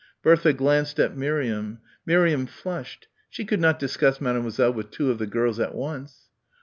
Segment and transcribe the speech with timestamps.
[0.23, 1.79] Bertha glanced at Miriam.
[2.07, 3.07] Miriam flushed.
[3.29, 6.31] She could not discuss Mademoiselle with two of the girls at once.